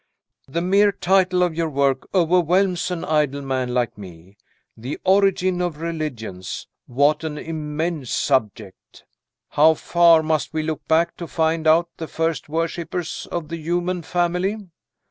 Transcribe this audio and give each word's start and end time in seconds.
"The 0.47 0.63
mere 0.63 0.91
title 0.91 1.43
of 1.43 1.53
your 1.53 1.69
work 1.69 2.09
overwhelms 2.11 2.89
an 2.89 3.05
idle 3.05 3.43
man 3.43 3.71
like 3.71 3.99
me. 3.99 4.35
'The 4.75 4.97
Origin 5.03 5.61
of 5.61 5.79
Religions' 5.79 6.65
what 6.87 7.23
an 7.23 7.37
immense 7.37 8.09
subject! 8.09 9.03
How 9.49 9.75
far 9.75 10.23
must 10.23 10.53
we 10.53 10.63
look 10.63 10.87
back 10.87 11.15
to 11.17 11.27
find 11.27 11.67
out 11.67 11.87
the 11.97 12.07
first 12.07 12.49
worshipers 12.49 13.27
of 13.31 13.49
the 13.49 13.57
human 13.57 14.01
family? 14.01 14.57